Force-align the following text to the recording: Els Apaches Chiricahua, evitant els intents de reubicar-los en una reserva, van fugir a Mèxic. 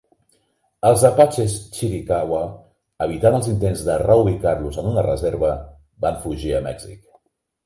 Els 0.87 1.01
Apaches 1.09 1.57
Chiricahua, 1.75 2.39
evitant 3.07 3.37
els 3.41 3.51
intents 3.53 3.85
de 3.91 3.99
reubicar-los 4.05 4.81
en 4.85 4.89
una 4.95 5.05
reserva, 5.11 5.53
van 6.09 6.19
fugir 6.27 6.57
a 6.57 6.65
Mèxic. 6.71 6.99